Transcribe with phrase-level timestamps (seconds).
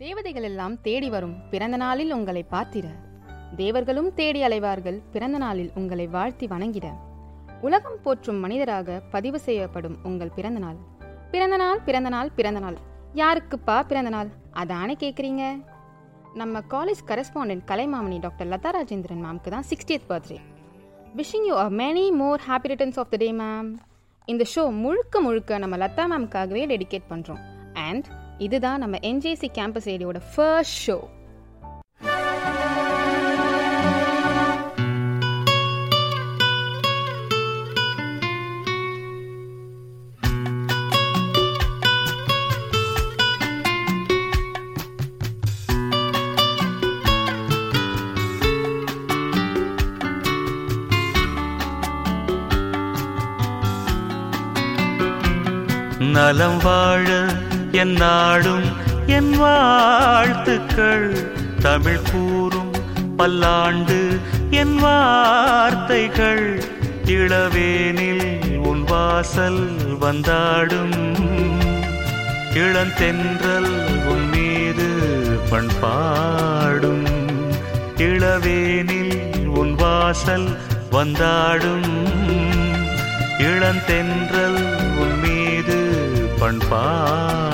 [0.00, 1.48] தேவதைகள் எல்லாம் தேடி வரும்.
[1.50, 2.84] பிறந்த நாளில் உங்களை பார்த்திட.
[3.56, 5.00] தேவர்களும் தேடி அலைவார்கள்.
[5.10, 6.92] பிறந்த நாளில் உங்களை வாழ்த்தி வணங்கிட.
[7.60, 10.76] உலகம் போற்றும் மனிதராக பதிவு செய்யப்படும் உங்கள் பிறந்த நாள்.
[11.30, 12.76] பிறந்த நாள் பிறந்த நாள் பிறந்த நாள்.
[13.14, 14.28] யாருக்குப்பா பிறந்த நாள்?
[14.50, 15.62] அதானே கேட்குறீங்க
[16.34, 20.38] நம்ம college correspondent Kalaimamani doctor Latha Rajendran மேம்க்கு தான் sixtieth birthday
[21.16, 23.76] wishing you a many more happy returns of the day ma'am
[24.24, 27.40] இந்த ஷோ முழுக்க முழுக்க நம்ம லதா மேம்காகவே டெடிகேட் பண்ணுறோம்
[27.72, 30.98] அண்ட் இதுதான் நம்ம என்ஜேசி கேம்பஸ் ஏரியோட ஃபர்ஸ்ட் ஷோ
[56.12, 57.06] நலம் வாழ
[57.72, 58.64] என் நாடும்
[59.06, 61.28] என் வாழ்த்துக்கள்.
[61.60, 62.70] தமிழ் கூறும்
[63.16, 66.62] பல்லாண்டு என் வார்த்தைகள்.
[67.04, 70.98] இளவேனில் உன் வாசல் வந்தாடும்.
[72.54, 74.88] இளந்தென்றல் உன் மீது
[75.50, 77.06] பண்பாடும்.
[77.96, 80.56] இளவேனில் உன் வாசல்
[80.92, 81.92] வந்தாடும்.
[83.38, 85.78] இளந்தென்றல் உன் மீது
[86.38, 87.49] பண்பாடும்.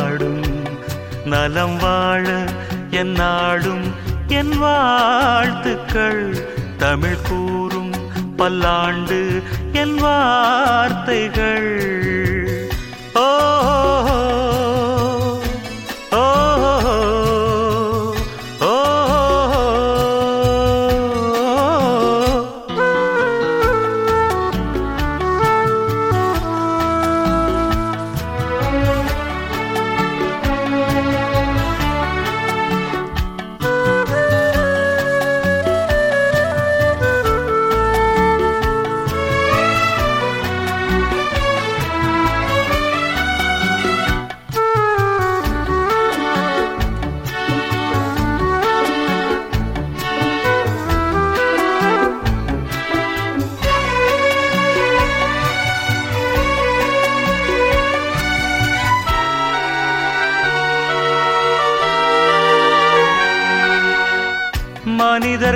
[1.27, 2.45] நலம் வாழ
[2.91, 3.95] என் நாடும்
[4.29, 6.37] என் வாழ்த்துக்கள்.
[6.77, 7.93] தமிழ் கூறும்
[8.37, 11.75] பல்லாண்டு என் வார்த்தைகள்.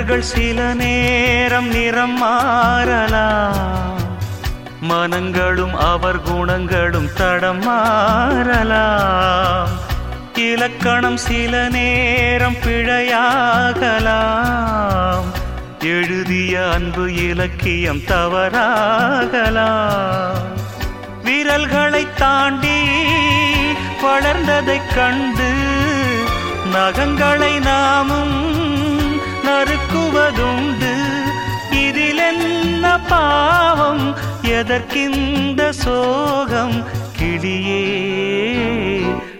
[0.01, 3.97] மனிதர்கள் சில நேரம் நிறம் மாறலாம்.
[4.81, 9.67] மனங்களும் அவர் குணங்களும் தடம் மாறலாம்.
[10.35, 15.23] இலக்கணம் சில நேரம் பிழையாகலாம்.
[15.79, 20.49] எழுதிய அன்பு இலக்கியம் தவறாகலாம்.
[21.23, 22.79] விரல்களை தாண்டி
[24.03, 25.51] வளர்ந்ததைக் கண்டு
[26.73, 28.39] நகங்களை நாமும்
[29.51, 30.93] நறுக்குவதுண்டு
[31.71, 34.15] இதில் என்ன பாவம்?
[34.41, 36.83] எதற்கிந்த சோகம்?
[37.19, 37.85] கிளியே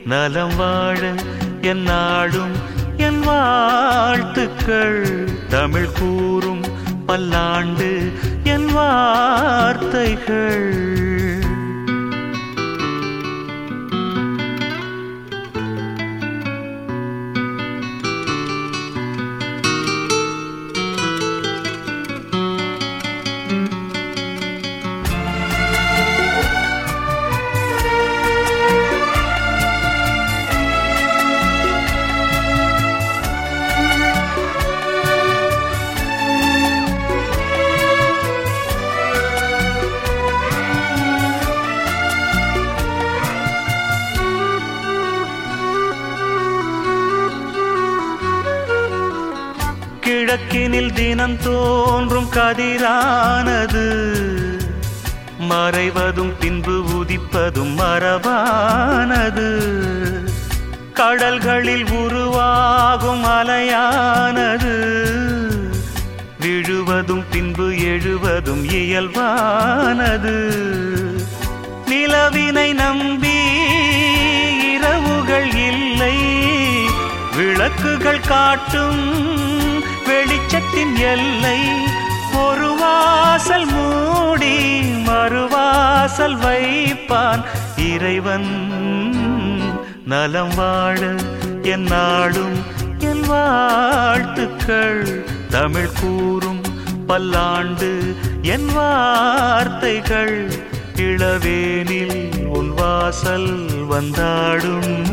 [0.05, 1.13] நலம் வாழ
[1.61, 2.51] என் நாடும்
[2.97, 5.29] என் வாழ்த்துக்கள்.
[5.49, 6.63] தமிழ் கூறும்
[7.05, 8.11] பல்லாண்டு
[8.43, 10.69] என் வார்த்தைகள்.
[50.31, 54.07] கிழக்கினில் தினம் தோன்றும் கதிரானது.
[55.49, 59.61] மறைவதும் பின்பு உதிப்பதும் மரபானது.
[60.93, 65.05] கடல்களில் உருவாகும் அலையானது.
[66.39, 70.53] விழுவதும் பின்பு எழுவதும் இயல்பானது.
[71.85, 73.43] நிலவினை நம்பி
[74.73, 76.17] இரவுகள் இல்லை.
[77.35, 79.19] விளக்குகள் காட்டும்
[80.11, 81.59] வெளிச்சத்தின் எல்லை.
[82.34, 87.43] ஒரு வாசல் மூடி மறுவாசல் வைப்பான்.
[87.93, 88.49] இறைவன்
[90.05, 91.16] நலம் வாழ
[91.61, 92.63] என் நாடும்
[92.99, 95.25] என் வாழ்த்துக்கள்.
[95.49, 96.61] தமிழ் கூறும்
[97.08, 100.52] பல்லாண்டு என் வார்த்தைகள்.
[100.96, 105.05] இளவேனில் உன் வாசல் வந்தாடும்.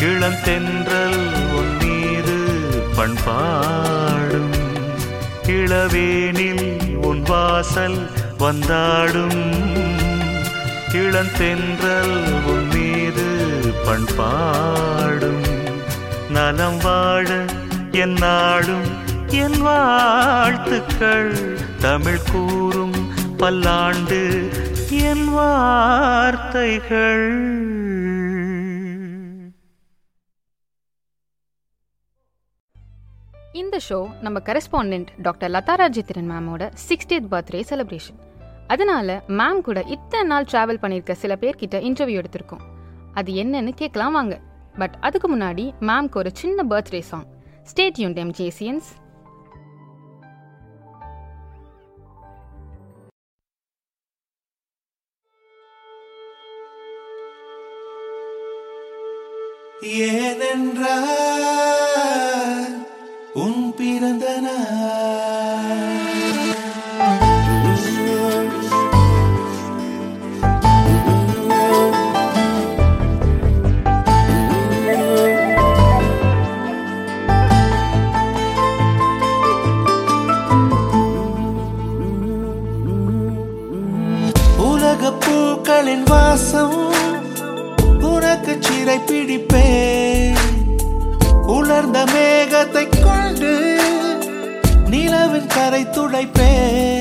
[0.00, 1.47] இளந்தென்றல் உன்
[2.98, 4.54] பண்பாடும்
[5.46, 9.44] இளவேனில் உன் வாசல் வந்தாடும்.
[10.92, 13.26] இளந்தென்றல் உன் மீது
[13.86, 15.46] பண்பாடும்
[16.30, 17.44] நலம் வாழ
[17.92, 18.90] என் நாடும்
[19.26, 24.50] என் வாழ்த்துக்கள் தமிழ் கூறும் பல்லாண்டு
[24.90, 27.26] என் வார்த்தைகள்.
[33.60, 38.18] இந்த ஷோ நம்ம கரஸ்பாண்டன்ட் டாக்டர் லதா ராஜேந்திரன் மேமோட சிக்ஸ்டியத் பர்த்டே செலிப்ரேஷன்
[38.66, 39.08] அதனால
[39.38, 42.64] மேம் கூட இத்தனை நாள் டிராவல் பண்ணியிருக்க சில பேர்கிட்ட இன்டர்வியூ எடுத்திருக்கோம்.
[43.14, 44.36] அது என்னன்னு கேட்கலாம் வாங்க.
[44.78, 47.26] பட் அதுக்கு முன்னாடி மேம்க்கு ஒரு சின்ன பர்த்டே சாங்
[47.64, 48.88] ஸ்டேட் யூன் டெம் ஜேசியன்ஸ்
[60.06, 61.77] ஏனென்றால்
[85.88, 86.74] பூக்களின் வாசம்
[88.08, 90.42] உனக்கு சிறை பிடிப்பேன்.
[91.46, 93.52] உலர்ந்த மேகத்தை கொண்டு
[94.90, 96.97] நிலவின் கரை துடைப்பேன்.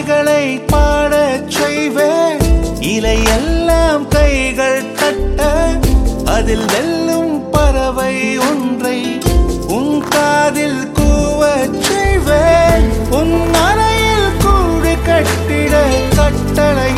[0.00, 2.38] பாடல்களை பாடச் செய்வேன்.
[2.92, 5.48] இலை எல்லாம் கைகள் தட்ட
[6.36, 8.14] அதில் வெல்லும் பறவை
[8.48, 8.98] ஒன்றை
[9.68, 12.88] உன் காதில் கூவச் செய்வேன்.
[13.10, 13.36] உன்
[13.66, 15.74] அறையில் கூடு கட்டிட
[16.16, 16.92] கட்டளை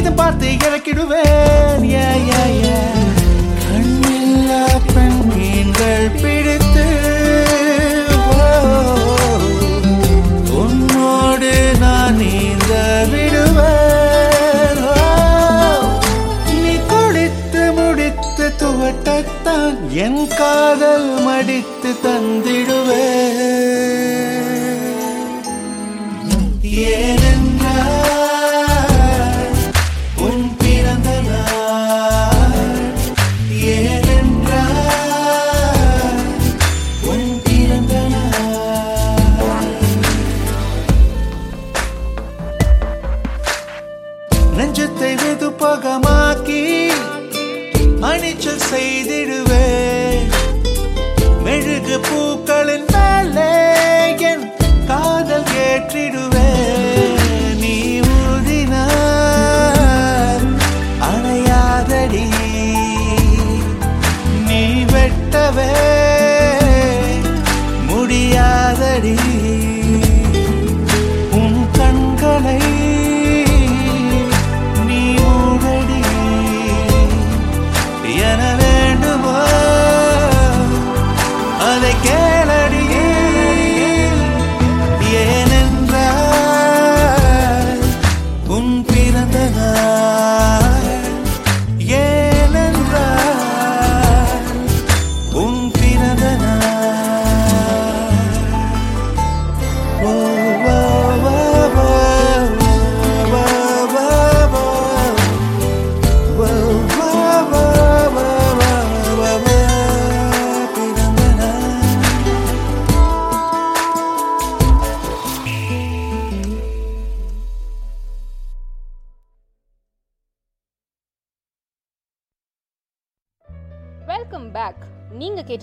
[0.00, 1.80] இதை பார்த்து இறக்கிடுவேன்.
[3.62, 4.62] கண்ணில்லா
[4.92, 6.86] பெண் மீன்கள் பிடித்து
[8.28, 9.40] oh,
[10.60, 11.52] உன்னோடு
[11.82, 12.72] நான் நீந்த
[13.12, 15.80] விடுவேன் oh,
[16.54, 21.69] நீ குளித்து முடித்து துவட்டத்தான் என் காதல் மடித்து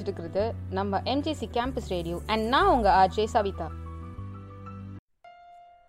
[0.07, 3.71] கேட்டுட்டு இருக்கிறது நம்ம எம்ஜேசி கேம்பஸ் ரேடியோ அண்ட் நான் உங்க ஆர்ஜே சவிதா.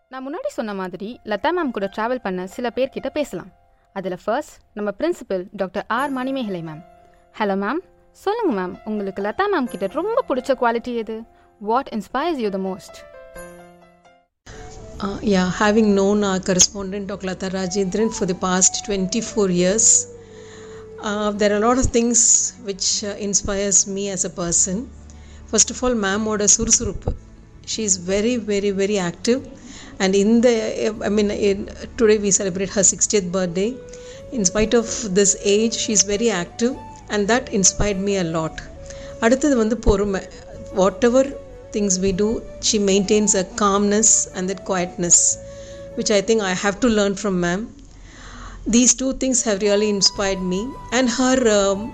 [0.09, 3.53] நான் முன்னாடி சொன்ன மாதிரி லதா மேம் கூட ட்ராவல் பண்ண சில பேர்கிட்ட பேசலாம்.
[3.93, 6.85] அதில் ஃபர்ஸ்ட் நம்ம principal doctor R Manimekalai ma'am
[7.39, 7.79] hello ma'am
[8.11, 11.23] சொல்லுங்க மேம் உங்களுக்கு லதா மேம் கிட்ட ரொம்ப பிடிச்ச குவாலிட்டி எது?
[11.59, 12.99] What inspires you the most
[15.23, 17.27] yeah having known our our correspondent Dr.
[17.27, 20.18] Lata Rajendran for the past 24 years,
[21.01, 24.89] uh, there are a lot of things which uh, inspires me as a person.
[25.48, 27.13] First of all, ma'am oda surusurupu.
[27.65, 29.48] She is very, very, very active.
[30.00, 33.75] And in the, I mean, in, today we celebrate her 60th birthday.
[34.32, 36.75] In spite of this age, she is very active,
[37.10, 38.56] and that inspired me a lot.
[39.25, 40.22] அடுத்தது வந்து பொறுமை
[41.08, 41.30] whatever
[41.74, 42.30] things we do,
[42.68, 45.18] she maintains a calmness and that quietness,
[45.98, 47.62] which I think I have to learn from ma'am.
[48.69, 51.93] these two things have really inspired me, and her um,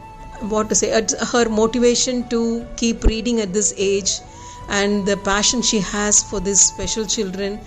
[0.52, 4.20] what to say, uh, her motivation to keep reading at this age,
[4.68, 7.60] and the passion she has for these special children,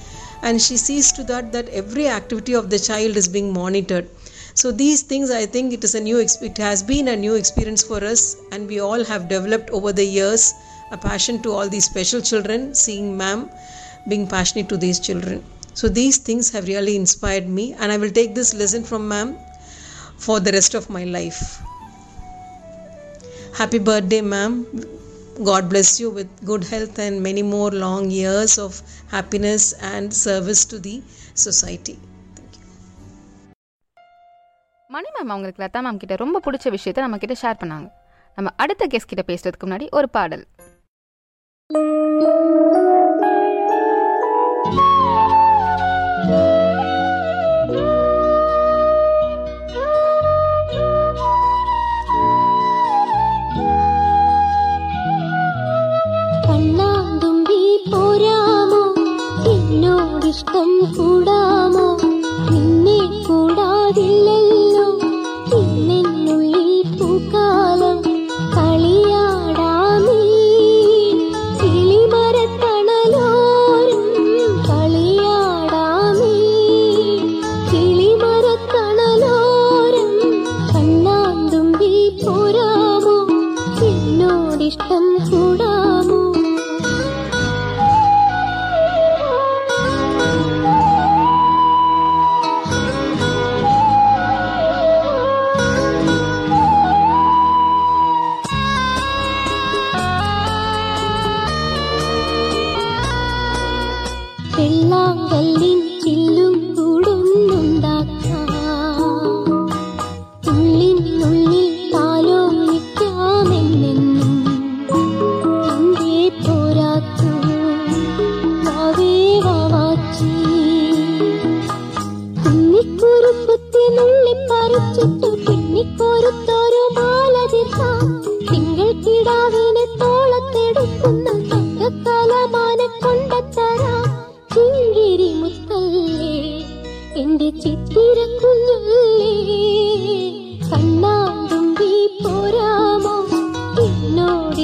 [0.43, 4.09] and she sees to that that every activity of the child is being monitored.
[4.55, 6.19] So these things, I think, it is a new.
[6.19, 10.05] It has been a new experience for us, and we all have developed over the
[10.05, 10.53] years
[10.91, 13.49] a passion to all these special children, seeing ma'am
[14.09, 15.43] being passionate to these children.
[15.79, 19.29] So these things have really inspired me, and I will take this lesson from ma'am
[20.25, 21.41] for the rest of my life.
[23.59, 24.53] Happy birthday, ma'am.
[25.49, 28.81] God bless you with good health and many more long years of
[29.11, 30.95] happiness and service to the
[31.45, 31.97] society.
[34.89, 37.87] Mani ma'am அவங்களுக்கு Latha ma'am கிட்ட ரொம்ப பிடிச்ச விஷயத்த நம்ம கிட்ட share பண்ணாங்க
[38.37, 40.45] நம்ம அடுத்த கெஸ்ட் கிட்ட பேசுறதுக்கு முன்னாடி ஒரு பாடல்
[60.37, 61.56] कष्टं हूडा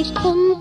[0.04, 0.53] Kingdom.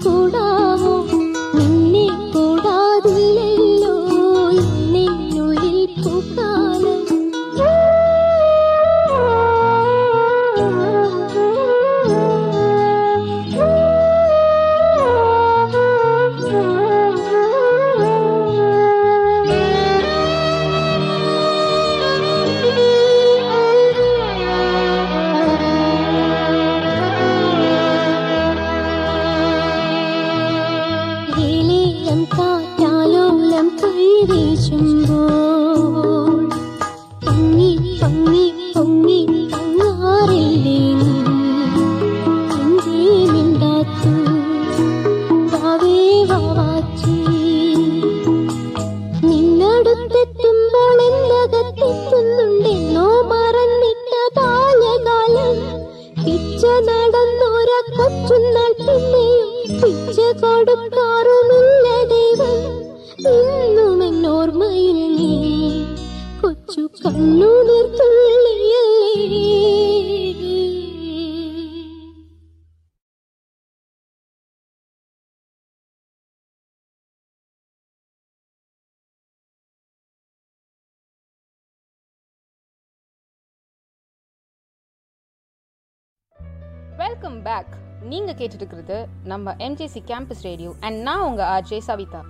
[87.04, 87.72] வெல்கம் பேக்
[88.12, 92.22] நீங்க கேட்டுட்டு இருக்கிறது நம்ம எம்ஜிசி கேம்பஸ் ரேடியோ அண்ட் நான் உங்க ஆர்ஜே சவிதா.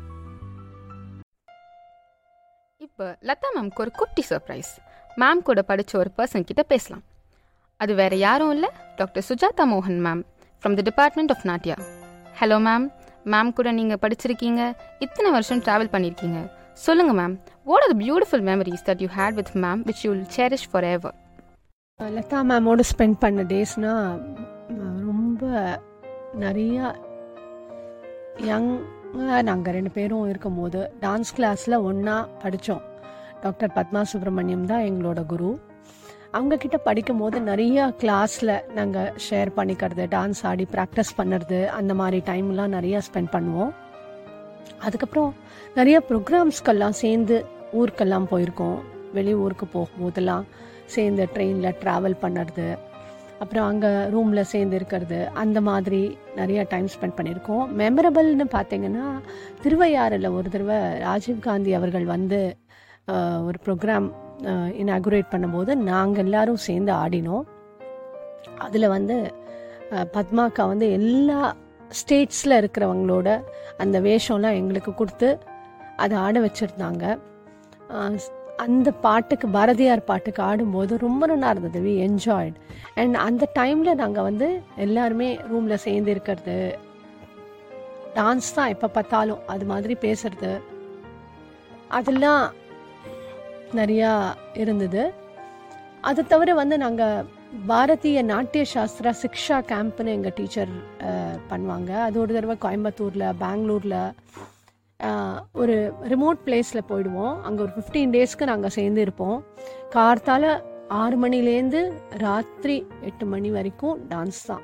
[2.81, 4.71] இப்போ லதா மேம்க்கு ஒரு குட்டி சர்ப்ரைஸ்
[5.17, 7.03] மேம் கூட படிச்ச ஒரு பர்சன் கிட்ட பேசலாம்.
[7.79, 10.23] அது வேற யாரும் இல்லை டாக்டர் சுஜாதா மோகன் ma'am
[10.63, 11.77] from the department of Natya
[12.39, 12.85] hello ma'am
[13.25, 14.61] ma'am கூட நீங்கள் படிச்சிருக்கீங்க
[14.99, 16.39] இத்தனை வருஷம் ட்ராவல் பண்ணியிருக்கீங்க
[16.85, 20.31] சொல்லுங்கள் ma'am what are the beautiful memories that you had with ma'am which you will
[20.37, 21.17] cherish forever
[21.99, 24.21] Latha மேமோட spend பண்ண டேஸ்னால்
[25.43, 25.61] ரொம்ப
[26.43, 26.85] நிறையா
[28.49, 32.83] யங்காக நாங்கள் ரெண்டு பேரும் இருக்கும்போது டான்ஸ் கிளாஸில் ஒன்றா படித்தோம்
[33.43, 35.49] டாக்டர் பத்மா சுப்பிரமணியம் தான் எங்களோட குரு.
[36.37, 42.75] அவங்கக்கிட்ட படிக்கும் போது நிறைய கிளாஸில் நாங்கள் ஷேர் பண்ணிக்கிறது டான்ஸ் ஆடி ப்ராக்டிஸ் பண்ணுறது அந்த மாதிரி டைம்லாம்
[42.77, 43.73] நிறையா ஸ்பெண்ட் பண்ணுவோம்.
[44.87, 45.33] அதுக்கப்புறம்
[45.79, 47.37] நிறைய ப்ரோக்ராம்ஸ்க்கெல்லாம் சேர்ந்து
[47.81, 48.79] ஊருக்கெல்லாம் போயிருக்கோம்.
[49.19, 50.47] வெளி ஊருக்கு போகும்போதெல்லாம்
[50.95, 52.67] சேர்ந்து ட்ரெயினில் ட்ராவல் பண்ணுறது.
[53.43, 56.01] அப்புறம் அங்கே ரூமில் சேர்ந்து இருக்கிறது அந்த மாதிரி
[56.39, 57.63] நிறைய டைம் ஸ்பெண்ட் பண்ணியிருக்கோம்.
[57.81, 59.05] மெமரபிள்னு பார்த்தீங்கன்னா
[59.63, 62.39] திருவையாறில் ஒரு தடவை ராஜீவ்காந்தி அவர்கள் வந்து
[63.47, 64.07] ஒரு ப்ரோக்ராம்
[64.83, 67.45] இனாகுரேட் பண்ணும்போது நாங்கள் எல்லாரும் சேர்ந்து ஆடினோம்.
[68.65, 69.17] அதில் வந்து
[70.15, 71.41] பத்மாக்கா வந்து எல்லா
[71.99, 73.27] ஸ்டேட்ஸில் இருக்கிறவங்களோட
[73.83, 75.29] அந்த வேஷம்லாம் எங்களுக்கு கொடுத்து
[76.03, 77.05] அதை ஆட வச்சுருந்தாங்க.
[78.65, 81.79] அந்த பாட்டுக்கு பாரதியார் பாட்டுக்கு ஆடும்போது ரொம்ப நல்லா இருந்தது.
[81.87, 82.57] வி என்ஜாய்ட்
[83.01, 84.47] அண்ட் அந்த டைமில் நாங்கள் வந்து
[84.85, 86.57] எல்லாருமே ரூமில் சேர்ந்து இருக்கிறது.
[88.17, 90.51] டான்ஸ் தான் எப்போ பார்த்தாலும் அது மாதிரி பேசுறது.
[91.99, 92.43] அதெல்லாம்
[93.79, 94.11] நிறையா
[94.63, 95.03] இருந்தது.
[96.09, 97.29] அது தவிர வந்து நாங்கள்
[97.69, 100.73] பாரதிய நாட்டிய சாஸ்திரா சிக்ஷா கேம்ப்னு எங்கள் டீச்சர்
[101.51, 101.91] பண்ணுவாங்க.
[102.07, 103.99] அது ஒரு தடவை கோயம்புத்தூரில் பெங்களூரில்
[105.61, 105.75] ஒரு
[106.11, 107.35] ரிமோட் பிளேஸில் போயிடுவோம்.
[107.47, 109.39] அங்கே ஒரு ஃபிஃப்டீன் டேஸ்க்கு நாங்கள் சேர்ந்து இருப்போம்.
[109.95, 110.53] கார்த்தால
[111.01, 111.81] ஆறு மணிலேருந்து
[112.25, 112.77] ராத்திரி
[113.09, 114.63] எட்டு மணி வரைக்கும் டான்ஸ் தான்.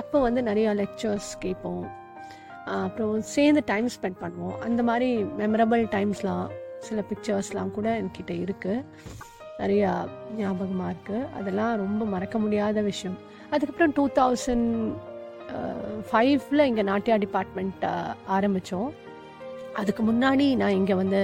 [0.00, 1.84] அப்போ வந்து நிறையா லெக்சர்ஸ் கேட்போம்.
[2.86, 4.56] அப்புறம் சேர்ந்து டைம் ஸ்பெண்ட் பண்ணுவோம்.
[4.66, 5.10] அந்த மாதிரி
[5.40, 6.46] மெமரபிள் டைம்ஸ்லாம்
[6.88, 8.84] சில பிக்சர்ஸ்லாம் கூட என்கிட்ட இருக்குது
[9.62, 9.90] நிறையா
[10.38, 13.18] ஞாபகமாக இருக்குது அதெல்லாம் ரொம்ப மறக்க முடியாத விஷயம்.
[13.52, 14.70] அதுக்கப்புறம் டூ தௌசண்ட்
[16.08, 17.82] ஃபைவ்ல இங்கே நாட்டியா டிபார்ட்மெண்ட்
[18.36, 18.90] ஆரம்பித்தோம்
[19.80, 21.20] அதுக்கு முன்னாடி நான் இங்கே வந்து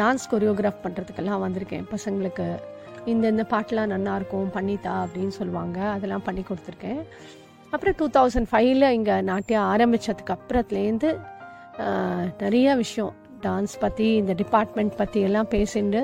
[0.00, 1.86] டான்ஸ் கொரியோகிராஃப் பண்ணுறதுக்கெல்லாம் வந்திருக்கேன்.
[1.94, 2.46] பசங்களுக்கு
[3.12, 5.78] இந்த இந்த பாட்டெலாம் நல்லாயிருக்கும் பண்ணித்தா அப்படின்னு சொல்லுவாங்க.
[5.96, 7.00] அதெல்லாம் பண்ணி கொடுத்துருக்கேன்.
[7.74, 11.10] அப்புறம் டூ தௌசண்ட் ஃபைவ்ல இங்கே நாட்டியம் ஆரம்பித்ததுக்கு அப்புறத்துலேருந்து
[12.44, 13.12] நிறைய விஷயம்.
[13.46, 16.02] டான்ஸ் பற்றி இந்த டிபார்ட்மெண்ட் பற்றி எல்லாம் பேசிட்டு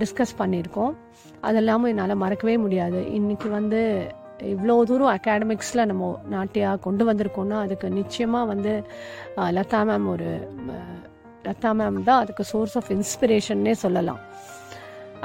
[0.00, 0.94] டிஸ்கஸ் பண்ணியிருக்கோம்.
[1.48, 3.00] அதெல்லாமும் என்னால் மறக்கவே முடியாது.
[3.18, 3.80] இன்றைக்கி வந்து
[4.52, 8.72] இவ்வளோ தூரம் அகாடமிக்ஸில் நம்ம நாட்டியாக கொண்டு வந்திருக்கோம்னா அதுக்கு நிச்சயமாக வந்து
[9.56, 10.30] லதா மேம் ஒரு
[11.46, 14.20] லதா மேம் தான் அதுக்கு சோர்ஸ் ஆஃப் இன்ஸ்பிரேஷன்னே சொல்லலாம்.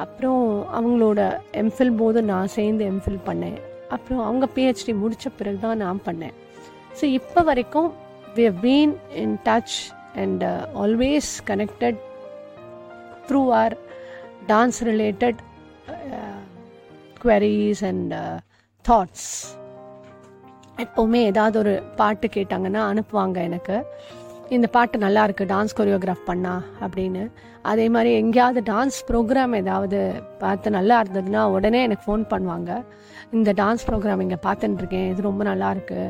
[0.04, 0.44] அப்புறம்
[0.78, 1.20] அவங்களோட
[1.62, 3.60] எம்ஃபில் போது நான் சேர்ந்து எம்ஃபில் பண்ணேன்.
[3.96, 6.36] அப்புறம் அவங்க பிஹெச்டி முடித்த பிறகு தான் நான் பண்ணேன்.
[7.00, 7.90] ஸோ இப்போ வரைக்கும்
[8.38, 9.78] we have been in touch
[10.24, 10.44] and
[10.84, 12.00] always connected
[13.30, 13.76] through our
[14.52, 15.40] dance related
[17.22, 18.14] queries and
[18.88, 19.30] thoughts
[20.84, 23.76] எப்போவுமே ஏதாவது ஒரு பாட்டு கேட்டாங்கன்னா அனுப்புவாங்க எனக்கு.
[24.56, 26.52] இந்த பாட்டு நல்லா இருக்கு டான்ஸ் கொரியோகிராஃப் பண்ணா
[26.86, 27.24] அப்படின்னு.
[27.72, 30.00] அதே மாதிரி எங்கேயாவது டான்ஸ் ப்ரோக்ராம் ஏதாவது
[30.44, 32.72] பார்த்து நல்லா இருந்ததுன்னா உடனே எனக்கு ஃபோன் பண்ணுவாங்க.
[33.38, 36.02] இந்த டான்ஸ் ப்ரோக்ராம் இங்கே பார்த்துட்டுருக்கேன் இது ரொம்ப நல்லா இருக்கு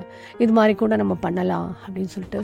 [0.45, 2.41] இது மாதிரி கூட நம்ம பண்ணலாம் அப்படின்னு சொல்லிட்டு.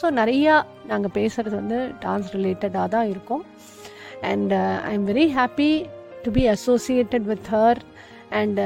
[0.00, 0.56] ஸோ நிறையா
[0.90, 3.44] நாங்கள் பேசுகிறது வந்து டான்ஸ் ரிலேட்டடாக தான் இருக்கும்.
[4.32, 4.52] And
[4.88, 5.70] I am very happy
[6.26, 7.82] to be associated with her
[8.40, 8.60] and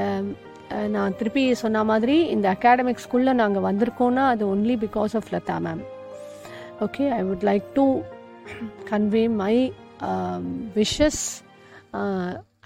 [0.95, 5.83] நான் திருப்பி சொன்ன மாதிரி இந்த அகாடமிக் ஸ்கூலில் நாங்கள் வந்திருக்கோன்னா அது only because of Latha ma'am
[6.87, 7.87] okay I would like to
[8.91, 9.55] convey my
[10.79, 11.23] wishes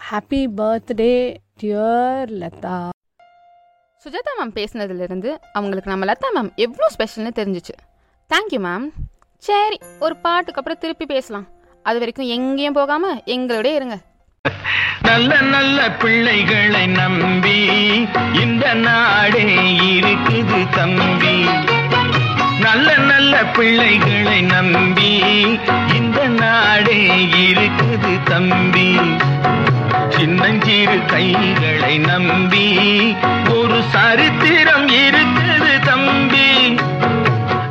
[0.08, 1.14] happy birthday
[1.62, 2.78] dear Latha.
[4.04, 7.74] Sujatha ma'am பேசினதுலேருந்து அவங்களுக்கு நம்ம லதா மேம் எவ்வளோ ஸ்பெஷல்னு தெரிஞ்சிச்சு.
[8.30, 8.86] தேங்க்யூ மேம்
[9.42, 11.46] சரி ஒரு பாட்டுக்கு அப்புறம் திருப்பி பேசலாம்.
[11.84, 13.96] அது வரைக்கும் எங்கேயும் போகாமல் எங்களோடய இருங்க.
[15.06, 17.56] நல்ல நல்ல பிள்ளைகளை நம்பி
[18.42, 19.42] இந்த நாடே
[19.88, 21.34] இருக்குது தம்பி.
[22.64, 25.10] நல்ல நல்ல பிள்ளைகளை நம்பி
[25.98, 26.96] இந்த நாடே
[27.42, 28.88] இருக்குது தம்பி.
[30.16, 32.66] சின்னஞ்சிறு கைகளை நம்பி
[33.58, 36.48] ஒரு சரித்திரம் இருக்குது தம்பி.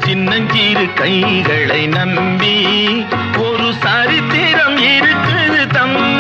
[0.06, 2.56] சின்னஞ்சிறு கைகளை நம்பி
[3.48, 6.19] ஒரு சரித்திரம் இருக்குது தம்பி.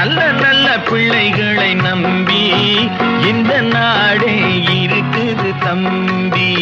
[0.00, 2.44] நல்ல நல்ல பிள்ளைகளை நம்பி
[3.30, 4.36] இந்த நாடே
[4.74, 6.52] இருக்குது தம்பி.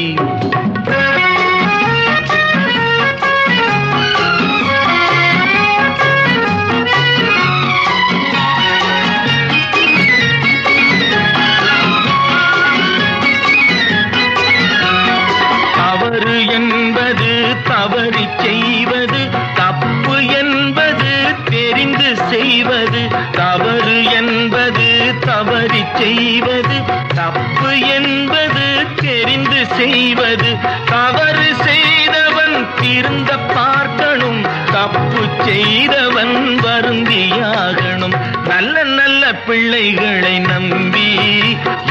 [35.44, 38.16] செய்தவன் வருந்தியாகணும்.
[38.46, 41.09] நல்ல நல்ல பிள்ளைகளை நம்பி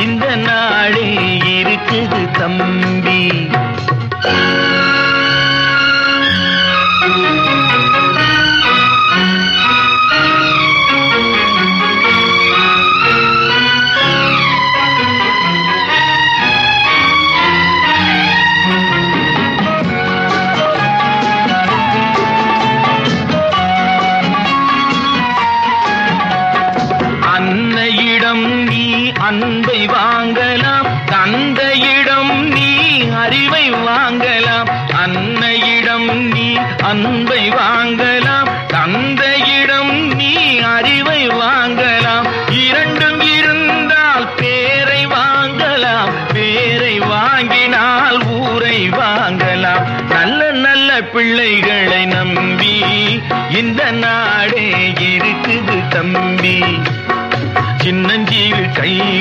[0.04, 1.14] இந்த நாளே
[1.62, 3.48] இருக்குது தம்பி.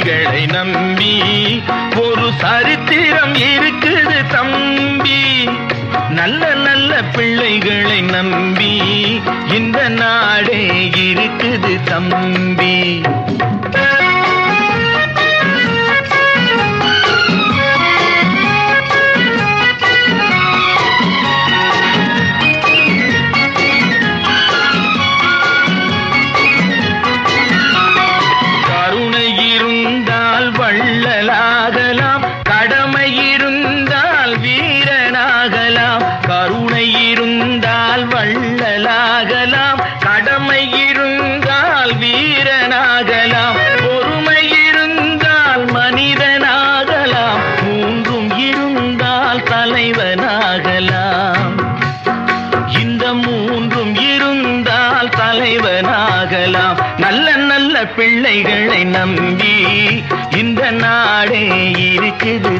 [0.06, 1.14] கைகளை நம்பி
[2.02, 5.22] ஒரு சரித்திரம் இருக்குது தம்பி.
[6.10, 8.72] நல்ல நல்ல பிள்ளைகளை நம்பி
[9.56, 10.62] இந்த நாடே
[11.06, 12.76] இருக்குது தம்பி.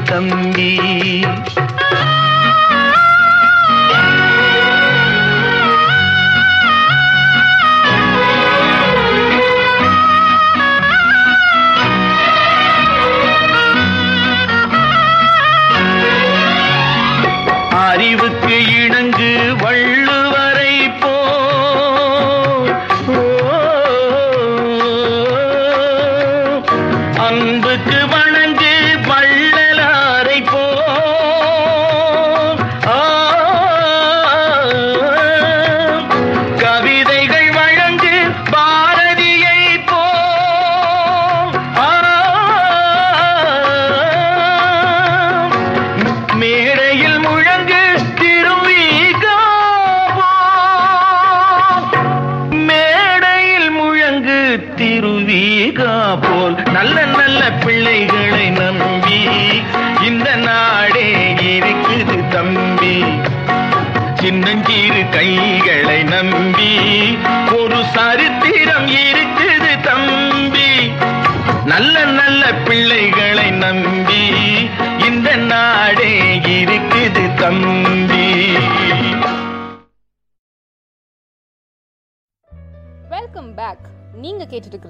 [0.09, 0.71] தம்பி.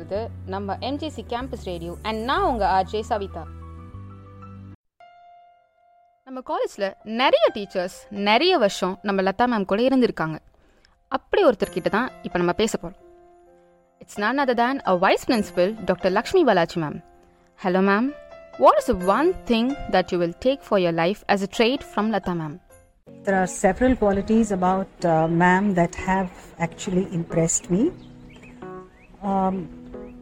[0.06, 3.44] இருக்கிறது நம்ம எம்ஜிசி கேம்பஸ் ரேடியோ அண்ட் நான் உங்க ஆர்ஜே சவிதா.
[6.26, 6.88] நம்ம காலேஜில்
[7.22, 7.96] நிறைய டீச்சர்ஸ்
[8.28, 10.38] நிறைய வருஷம் நம்ம லதா மேம் கூட இருந்திருக்காங்க.
[11.12, 13.02] அப்படி ஒருத்தர்கிட்ட தான் இப்போ நம்ம பேச போகிறோம்
[14.00, 16.98] it's none other than a vice principal doctor Lakshmi Balaji ma'am
[17.60, 18.08] hello ma'am
[18.58, 22.08] what is one thing that you will take for your life as a trait from
[22.16, 22.56] Latha ma'am
[23.26, 26.30] There are several qualities about uh, ma'am that have
[26.66, 27.80] actually impressed me.
[29.30, 29.56] Um,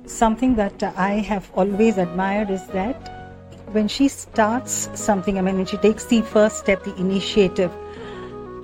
[0.06, 3.10] something that I have always admired is that
[3.72, 7.72] when she starts something, I mean, when she takes the first step, the initiative,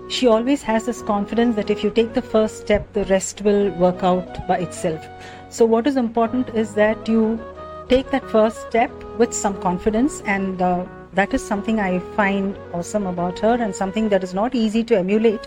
[0.08, 3.70] she always has this confidence that if you take the first step, the rest will
[3.70, 5.04] work out by itself.
[5.48, 7.40] So, what is important is that you
[7.88, 13.06] take that first step with some confidence, and uh, that is something I find awesome
[13.06, 15.46] about her, and something that is not easy to emulate,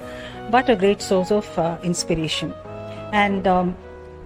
[0.50, 2.54] but a great source of uh, inspiration.
[3.12, 3.76] And um,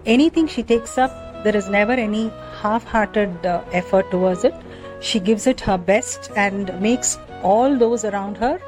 [0.06, 4.54] anything she takes up, there is never any half hearted uh, effort towards it.
[5.00, 8.60] She gives it her best and makes all those around her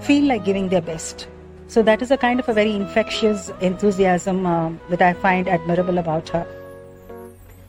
[0.00, 1.26] feel like giving their best.
[1.68, 5.98] So that is a kind of a very infectious enthusiasm uh, that I find admirable
[5.98, 6.46] about her.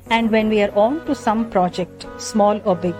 [0.10, 2.96] And when we are on to some project, small or big,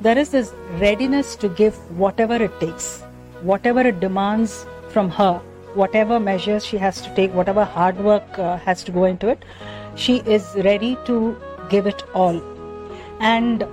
[0.00, 3.00] there is this readiness to give whatever it takes,
[3.42, 5.40] whatever it demands from her,
[5.74, 9.44] whatever measures she has to take, whatever hard work uh, has to go into it,
[9.96, 11.36] she is ready to
[11.68, 12.42] give it all.
[13.20, 13.66] And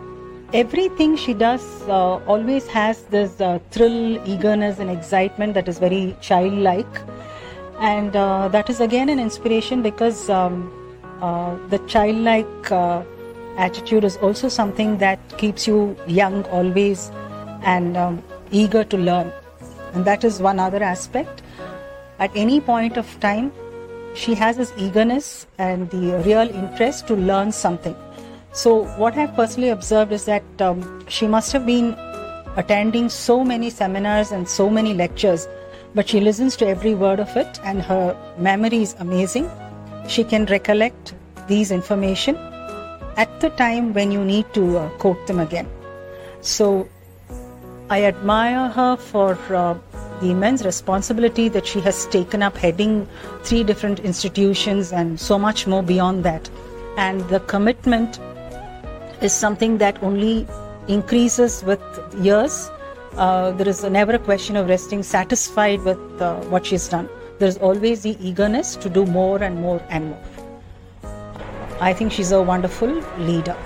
[0.54, 6.16] everything she does uh, always has this uh, thrill, eagerness, and excitement that is very
[6.22, 7.02] childlike.
[7.80, 10.72] And uh, that is again an inspiration because um,
[11.22, 13.04] uh, the childlike uh,
[13.58, 17.12] attitude is also something that keeps you young always
[17.64, 19.32] and um, eager to learn.
[19.94, 21.42] And that is one other aspect.
[22.20, 23.52] At any point of time,
[24.14, 27.96] she has this eagerness and the real interest to learn something.
[28.54, 31.96] So, what I've personally observed is that um, she must have been
[32.58, 35.48] attending so many seminars and so many lectures,
[35.96, 39.50] but she listens to every word of it, and her memory is amazing.
[40.08, 41.14] She can recollect
[41.48, 42.36] these information
[43.16, 45.70] at the time when you need to uh, quote them again.
[46.42, 46.90] So,
[47.90, 49.78] I admire her for uh,
[50.22, 53.08] the immense responsibility that she has taken up heading
[53.44, 56.50] three different institutions and so much more beyond that.
[56.98, 58.20] And the commitment
[59.22, 60.48] is something that only
[60.88, 61.82] increases with
[62.20, 62.70] years.
[63.18, 67.10] Uh, there is never a question of resting satisfied with uh, what she's done.
[67.40, 70.24] There is always the eagerness to do more and more and more.
[71.82, 73.58] I think she's a wonderful leader.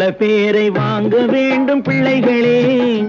[0.00, 3.04] நல்ல பேரை வாங்க வேண்டும் பிள்ளைகளே.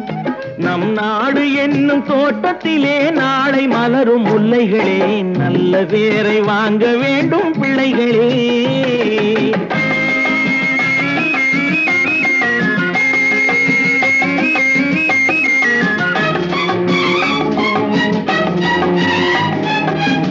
[0.58, 5.24] நம் நாடு என்னும் தோட்டத்திலே நாளை மலரும் முல்லைகளே.
[5.24, 8.56] நல்ல பேரை வாங்க வேண்டும் பிள்ளைகளே.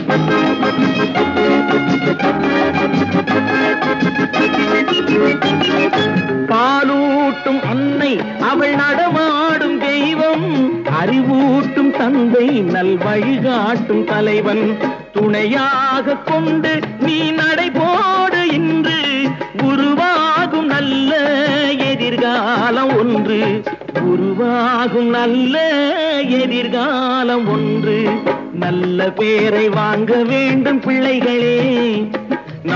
[0.09, 1.30] பாலூட்டும்
[8.91, 14.77] நடமாடும் தெய்வம் அறிவூட்டும் தந்தை நல் வழிகாட்டும் தலைவன்.
[15.13, 19.29] துணையாக கொண்டு நீ நடைபோடு இன்று
[19.63, 21.17] உருவாகும் நல்ல
[21.79, 23.63] எதிர்காலம் ஒன்று.
[24.01, 25.61] உருவாகும் நல்ல
[26.29, 28.09] எதிர்காலம் ஒன்று.
[28.53, 32.11] நல்ல பேரை வாங்க வேண்டும் பிள்ளைகளே.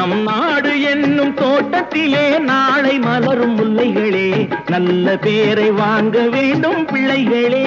[0.06, 7.62] நம் நாடு என்னும் தோட்டத்திலே நாளை மலரும் முல்லைகளே நல்ல பேரை வாங்க வேண்டும் பிள்ளைகளே.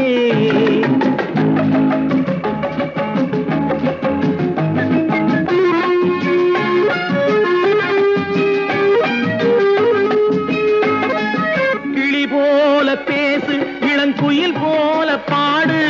[11.96, 13.58] கிளி போல பேசு
[13.94, 15.82] இளங்குயில் போல பாடு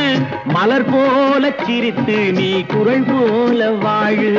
[0.44, 4.34] மலர் போல சிரித்து நீ குரல் போல வாழு.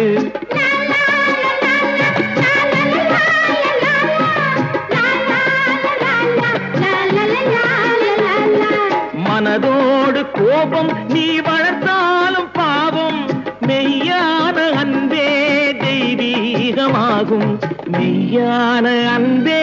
[9.49, 13.29] மனதோடு கோபம் நீ வளர்த்தாலும் பாவம்
[13.67, 15.27] மெய்யான அன்பே
[15.71, 17.59] தெய்வீகமாகும்.
[17.91, 19.62] மெய்யான அன்பே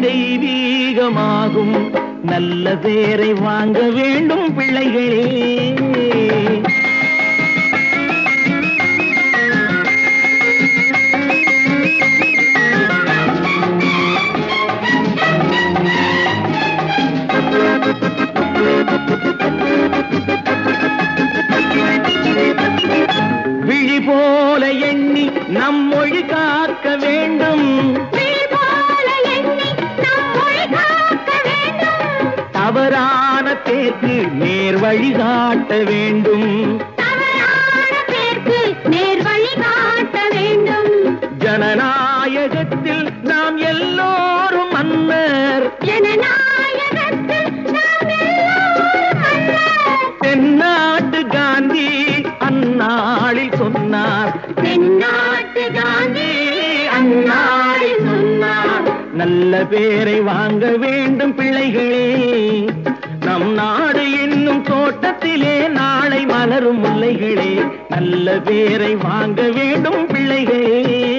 [0.00, 1.76] தெய்வீகமாகும்.
[2.22, 5.74] நல்ல பேரை வாங்க வேண்டும் பிள்ளைகளே.
[24.08, 27.66] போல எண்ணி நம் மொழி காக்க வேண்டும்.
[32.52, 36.78] தவறான பேருக்கு நேர் வழி காட்ட வேண்டும்.
[41.38, 42.97] ஜனநாயகத்தில்
[59.64, 62.14] பேரை வாங்க வேண்டும் பிள்ளைகளே.
[63.24, 67.72] நம் நாடு என்னும் தோட்டத்திலே நாளை மலரும் முல்லைகளே.
[67.88, 71.17] நல்ல பேரை வாங்க வேண்டும் பிள்ளைகளே.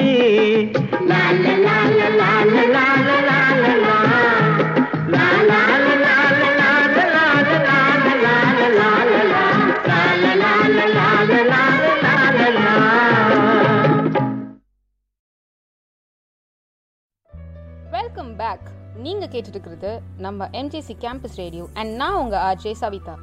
[18.36, 23.16] பேக் நீங்க கேட்டுட்டு இருக்கிறது நம்ம எம்ஜிசி கேம்பஸ் ரேடியோ அண்ட் நான் உங்க ஆர்ஜே சவிதா.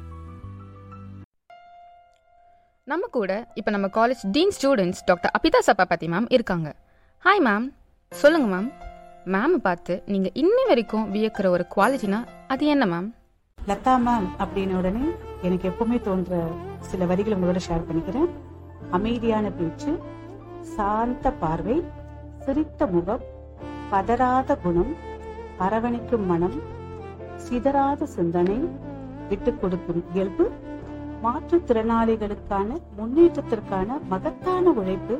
[2.83, 6.75] நம்ம கூட இப்போ நம்ம college dean students doctor Abitha Sabapathi ma'am இருக்காங்க.
[7.25, 7.67] ஹாய் மேம்
[8.11, 8.69] சொல்லுங்க மேம்
[9.25, 13.09] மேம் பார்த்து நீங்க இன்னி வரைக்கும் வியக்கிற ஒரு குவாலிட்டினா அது என்ன மேம்
[13.59, 15.05] லதா மேம் அப்படின்ன உடனே
[15.41, 16.43] எனக்கு எப்பவுமே தோன்ற
[16.79, 18.29] சில வரிகளை உங்களோட ஷேர் பண்ணிக்கிறேன்.
[18.89, 19.99] அமைதியான பேச்சு
[20.75, 21.83] சாந்த பார்வை
[22.45, 23.23] சிரித்த முகம்
[23.91, 24.95] பதறாத குணம்
[25.59, 26.61] அரவணைக்கும் மனம்
[27.45, 28.69] சிதறாத சிந்தனை
[29.29, 30.51] விட்டுக் கொடுக்கும் இயல்பு
[31.23, 35.19] மாற்றுத்திறனாளிகளுக்கான முன்னேற்றத்திற்கான மகத்தான உழைப்பு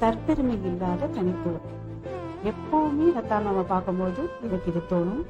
[0.00, 1.66] தற்பெருமை இல்லாத தனித்துவம்.
[2.44, 5.24] எப்பவுமே லதா பார்க்கும்போது எனக்கு இது தோணும்.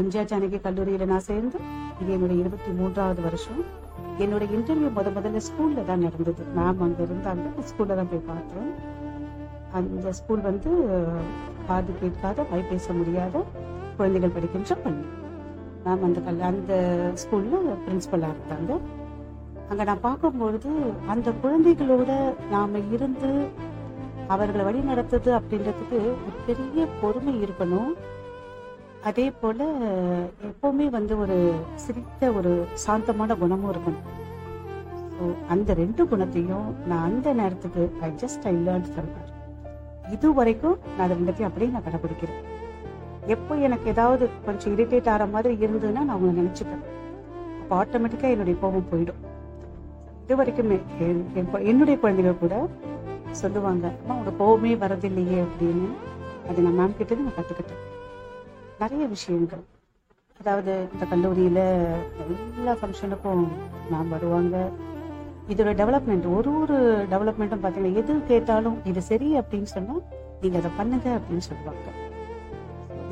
[0.00, 1.58] எம்ஜிஆர் ஜானகி கல்லூரியில நான் சேர்ந்து
[2.00, 3.64] இது என்னுடைய இருபத்தி மூன்றாவது வருஷம்.
[4.18, 6.44] என்னோட இன்டர்வியூ முத முதல்ல ஸ்கூல்ல தான் நடந்தது.
[6.56, 7.46] மேம் அங்க இருந்தாங்க.
[7.70, 8.94] ஸ்கூல்ல தான் போய் பார்த்தோம்.
[9.78, 10.70] அந்த ஸ்கூல் வந்து
[11.68, 13.44] காது கேட்காத வாய் பேச முடியாத
[13.98, 15.04] குழந்தைகள் படிக்கின்ற பள்ளி
[15.84, 16.74] மேம் அந்த கல் அந்த
[17.22, 18.72] ஸ்கூலில் பிரின்ஸிபலாக இருந்தாங்க.
[19.70, 20.72] அங்கே நான் பார்க்கும்பொழுது
[21.12, 22.10] அந்த குழந்தைகளோட
[22.54, 23.30] நாம் இருந்து
[24.34, 27.92] அவர்களை வழி நடத்துது அப்படின்றதுக்கு ஒரு பெரிய பொறுமை இருக்கணும்.
[29.08, 29.64] அதே போல்
[30.50, 31.36] எப்போவுமே வந்து ஒரு
[31.84, 32.52] சிரித்த ஒரு
[32.84, 34.06] சாந்தமான குணமும் இருக்கணும்.
[35.12, 39.32] ஸோ அந்த ரெண்டு குணத்தையும் நான் அந்த நேரத்துக்கு I just I learn from her
[40.10, 42.44] இது வரைக்கும் நான் அதை ரெண்டுத்தையும் அப்படியே நான் கடைபிடிக்கிறேன்
[43.26, 46.84] எப்போ எனக்கு ஏதாவது கொஞ்சம் இரிட்டேட் ஆகிற மாதிரி இருந்ததுன்னா நான் அவங்களை நினச்சிப்பேன்.
[47.60, 49.24] அப்போ ஆட்டோமேட்டிக்காக என்னுடைய கோபம் போயிடும்.
[50.24, 52.68] இது வரைக்குமே என்- என் என்னுடைய குழந்தைகள் கூட
[53.30, 55.88] சொல்லுவாங்க அம்மா உங்க கோபமே வரதில்லையே அப்படின்னு.
[56.48, 57.84] அது நான் மேம் கிட்ட நான் கற்றுக்கிட்டேன்
[58.78, 59.64] நிறைய விஷயங்கள்.
[60.40, 61.54] அதாவது இந்த கல்லூரியில்
[62.56, 63.46] எல்லா ஃபங்க்ஷனுக்கும்
[63.92, 64.70] மேம் வருவாங்க.
[65.52, 66.76] இதோட டெவலப்மெண்ட் ஒரு ஒரு
[67.12, 70.02] டெவலப்மெண்ட்டும் பார்த்தீங்கன்னா எது கேட்டாலும் இது சரி அப்படின்னு சொன்னால்
[70.40, 71.86] நீங்கள் அதை பண்ணுங்க அப்படின்னு சொல்லுவாங்க.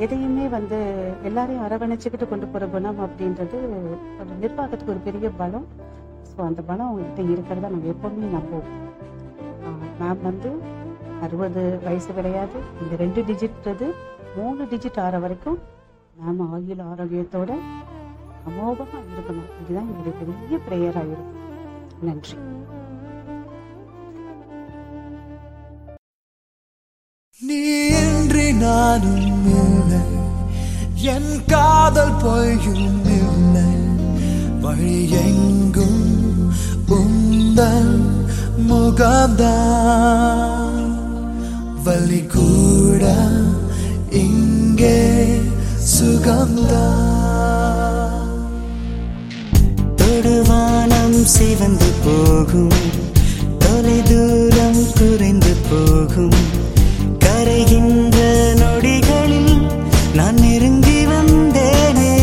[0.04, 0.78] எதையுமே வந்து
[1.28, 3.58] எல்லாரையும் அரவணைச்சுக்கிட்டு கொண்டு போகிற குணம் அப்படின்றது
[4.20, 5.66] ஒரு நிர்வாகத்துக்கு ஒரு பெரிய பலம்.
[6.30, 8.72] ஸோ அந்த பலம் அவங்ககிட்ட இருக்கிறத நம்ம எப்போவுமே நம்புவோம்.
[10.00, 10.50] மேம் வந்து
[11.26, 12.58] அறுபது வயசு கிடையாது.
[12.82, 13.88] இந்த ரெண்டு டிஜிட்றது
[14.38, 15.58] மூணு டிஜிட் ஆற வரைக்கும்
[16.18, 17.50] மேம் ஆயுள் ஆரோக்கியத்தோட
[18.48, 19.48] அமோகமாக இருக்கணும்.
[19.62, 21.40] இதுதான் என்னுடைய பெரிய ப்ரேயராக இருக்கும்.
[22.00, 22.34] நன்றி.
[27.40, 30.02] நீ இன்றி நானும் இல்லை.
[30.94, 33.72] என் காதல் பொய்யும் இல்லை.
[34.60, 36.52] வழி எங்கும்
[36.88, 38.26] உந்தன்
[38.68, 39.92] முகம்தான்.
[41.84, 43.14] வலி கூட
[44.10, 45.40] இங்கே
[46.00, 47.13] சுகம்தான்.
[51.24, 52.70] தொடுவானம் சிவந்து போகும்.
[53.58, 56.36] தொலை தூரம் குறைந்து போகும்.
[57.18, 58.16] கரைகின்ற
[58.54, 59.60] நொடிகளில்
[60.14, 62.16] நான் நெருங்கி வந்தேனே.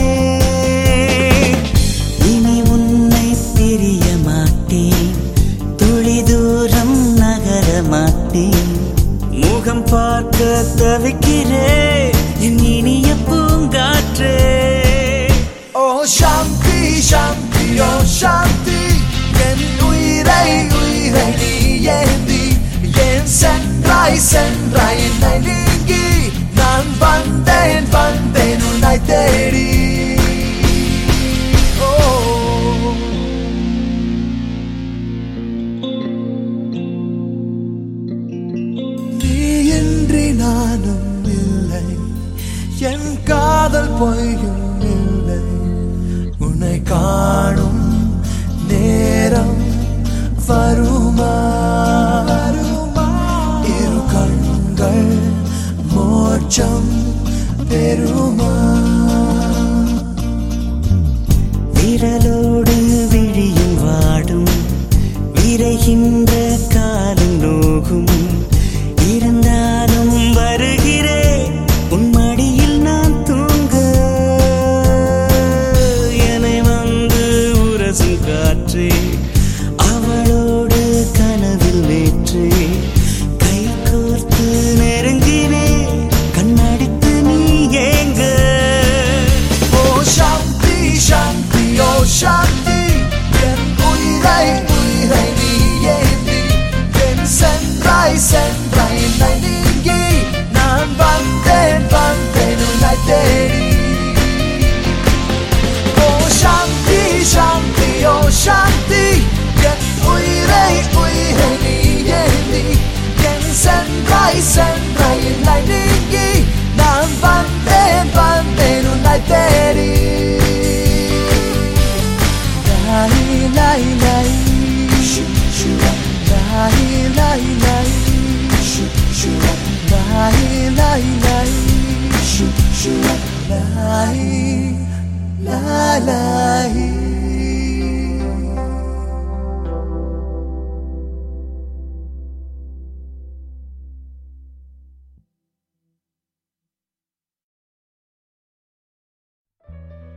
[2.26, 5.10] இனி உன்னை பிரிய மாட்டேன்.
[5.78, 8.72] துளி தூரம் நகர மாட்டேன்.
[9.32, 11.90] முகம் பார்க்க தவிக்கிறேன்.
[24.12, 29.90] Naizen raien nahi lingi Nan banden banden unaiteri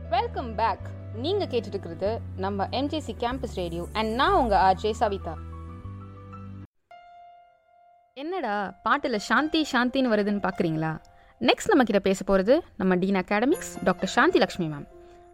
[0.09, 0.85] welcome back
[1.15, 5.33] நீங்க கேட்டுட்டு இருக்கிறது நம்ம எம்ஜிசி கேம்பஸ் ரேடியோ அண்ட் நான் உங்க ஆர்ஜே சவிதா.
[8.13, 10.97] என்னடா பாட்டுல சாந்தி சாந்தின்னு வருதுன்னு பாக்குறீங்களா?
[11.41, 14.87] நெக்ஸ்ட் நம்ம கிட்ட பேச போறது நம்ம dean academics doctor Shanthi Lakshmi ma'am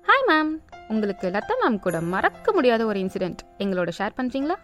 [0.08, 0.52] hi ma'am
[0.88, 4.56] உங்களுக்கு லதா மேம் கூட மறக்க முடியாத ஒரு இன்சிடென்ட் எங்களோட ஷேர் பண்றீங்களா?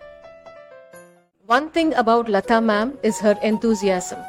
[1.47, 4.22] One thing about Lata ma'am is her enthusiasm.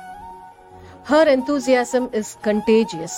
[1.05, 3.17] Her enthusiasm is contagious.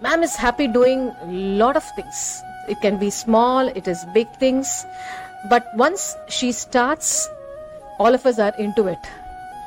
[0.00, 2.40] Ma'am is happy doing lot of things.
[2.68, 4.86] It can be small, it is big things,
[5.50, 7.28] but once she starts,
[7.98, 8.98] all of us are into it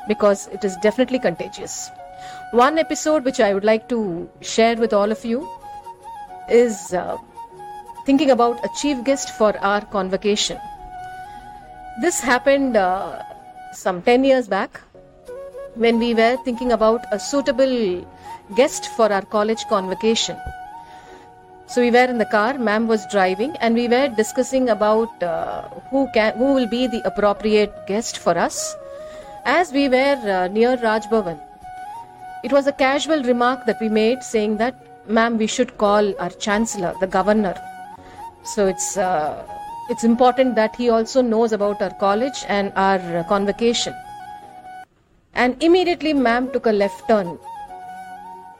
[0.08, 1.90] because it is definitely contagious.
[2.52, 5.46] One episode which I would like to share with all of you
[6.48, 7.18] is uh,
[8.06, 10.58] thinking about a chief guest for our convocation.
[12.00, 13.22] This happened uh,
[13.74, 14.80] some 10 years back
[15.74, 18.02] when we were thinking about a suitable
[18.56, 20.36] guest for our college convocation.
[21.66, 25.62] So we were in the car, ma'am was driving, and we were discussing about uh,
[25.90, 28.76] who can who will be the appropriate guest for us.
[29.44, 31.40] As we were uh, near Raj Bhavan,
[32.44, 34.74] it was a casual remark that we made saying that,
[35.08, 37.54] ma'am, we should call our chancellor, the governor.
[38.44, 39.46] So it's uh,
[39.88, 43.94] it's important that he also knows about our college and our convocation.
[45.34, 47.38] And immediately, ma'am took a left turn.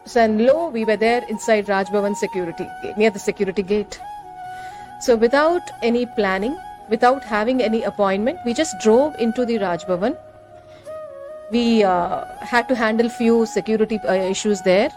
[0.04, 4.00] So, and lo, we were there inside Raj Bhavan security, near the security gate.
[5.00, 6.56] So, without any planning,
[6.88, 10.16] without having any appointment, we just drove into the Raj Bhavan.
[11.52, 14.90] We uh, had to handle few security uh, issues there,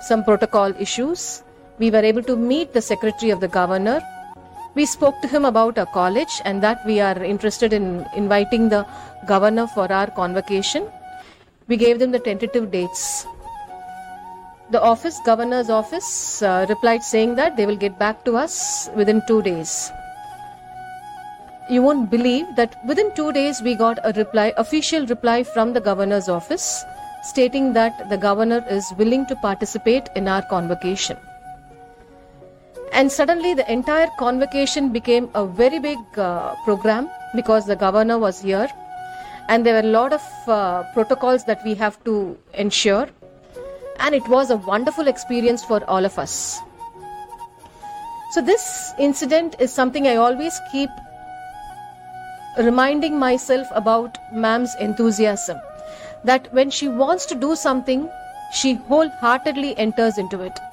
[0.00, 1.42] some protocol issues.
[1.78, 4.00] We were able to meet the secretary of the governor.
[4.74, 8.86] We spoke to him about our college and that we are interested in inviting the
[9.26, 10.88] governor for our convocation.
[11.68, 13.26] We gave them the tentative dates.
[14.70, 19.20] The office, governor's office, uh, replied saying that they will get back to us within
[19.26, 19.90] two days.
[21.68, 25.80] You won't believe that within two days we got a reply, official reply from the
[25.80, 26.84] governor's office,
[27.24, 31.16] stating that the governor is willing to participate in our convocation.
[32.92, 38.40] And suddenly the entire convocation became a very big uh, program because the governor was
[38.40, 38.68] here
[39.48, 43.08] and there were a lot of uh, protocols that we have to ensure
[44.00, 46.60] and it was a wonderful experience for all of us
[48.32, 50.90] so this incident is something i always keep
[52.58, 55.58] reminding myself about ma'am's enthusiasm
[56.24, 58.08] that when she wants to do something
[58.60, 60.64] she wholeheartedly enters into it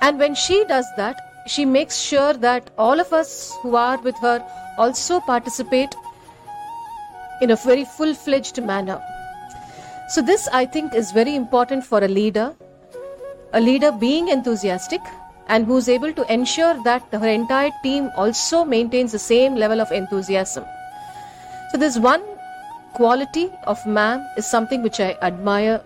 [0.00, 4.16] and when she does that she makes sure that all of us who are with
[4.18, 4.38] her
[4.78, 5.94] also participate
[7.40, 9.02] in a very full fledged manner.
[10.08, 12.54] So, this I think is very important for a leader.
[13.52, 15.00] A leader being enthusiastic
[15.48, 19.92] and who's able to ensure that her entire team also maintains the same level of
[19.92, 20.64] enthusiasm.
[21.70, 22.22] So, this one
[22.94, 25.80] quality of ma'am is something which I admire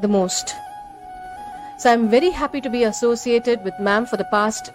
[0.00, 0.54] the most.
[1.78, 4.72] So I'm very happy to be associated with ma'am for the past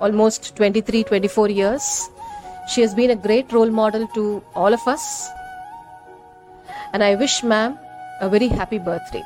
[0.00, 2.10] almost 23 24 years.
[2.68, 5.28] She has been a great role model to all of us.
[6.92, 7.78] And I wish ma'am
[8.20, 9.22] a very happy birthday.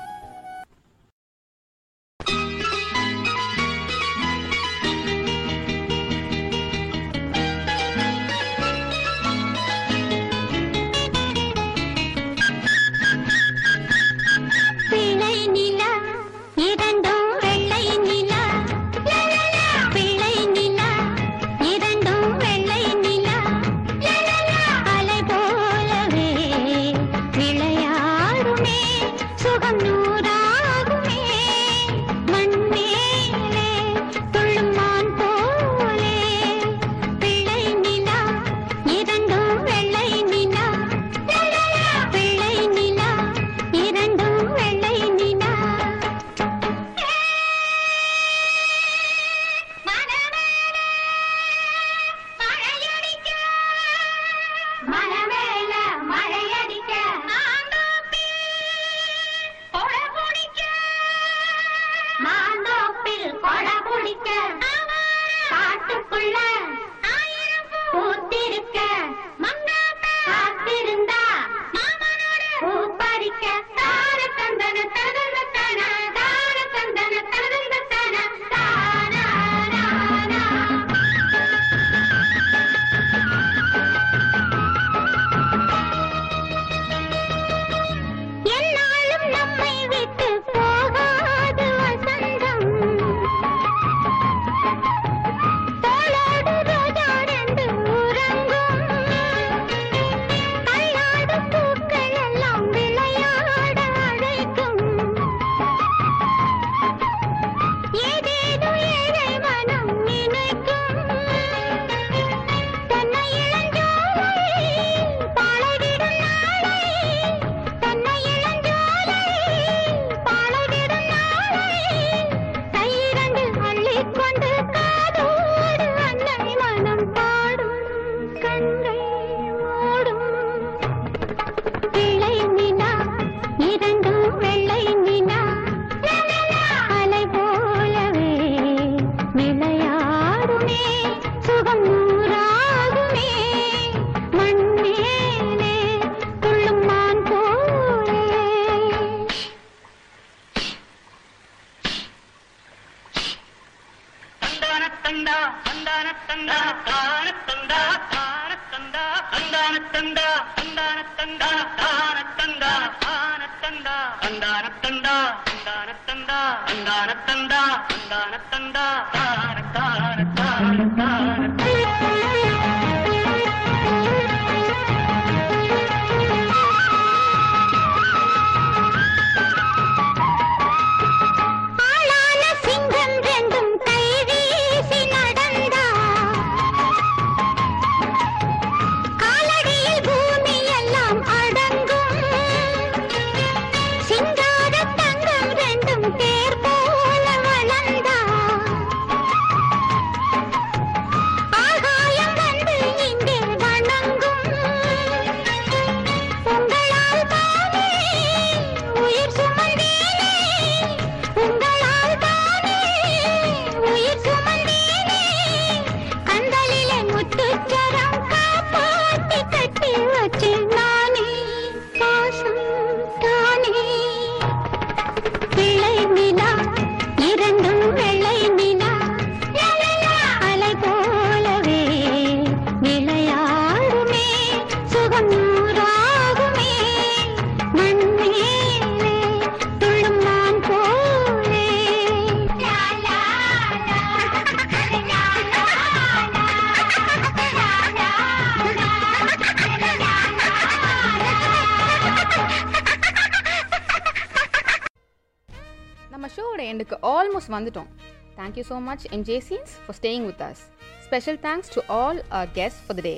[258.57, 260.61] Thank you so much MJCians for staying with us
[261.05, 263.15] special thanks to all our guest for the day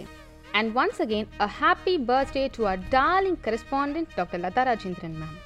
[0.53, 5.36] and once again a happy birthday to our darling correspondent doctor Latha Rajendran ma'am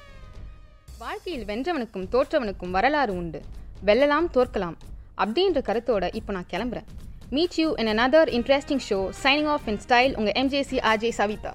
[0.97, 3.41] வாழ்க்கையில் வென்றவனுக்கும் தோற்றவனுக்கும் வரலாறு உண்டு.
[3.85, 4.77] வெல்லலாம் தோற்கலாம்.
[5.17, 6.87] அப்படின்ற கருத்தோட இப்போ நான் கிளம்புறேன்.
[7.29, 11.53] Meet you in another interesting show signing off in style உங்கள் எம்ஜேசி ஆஜே சவிதா